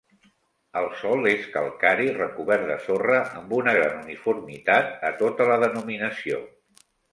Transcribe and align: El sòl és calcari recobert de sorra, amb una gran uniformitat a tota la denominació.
El 0.79 0.85
sòl 1.01 1.27
és 1.31 1.43
calcari 1.55 2.07
recobert 2.15 2.65
de 2.71 2.79
sorra, 2.87 3.21
amb 3.43 3.55
una 3.59 3.77
gran 3.79 3.95
uniformitat 4.01 5.07
a 5.13 5.15
tota 5.23 5.51
la 5.55 5.61
denominació. 5.67 6.45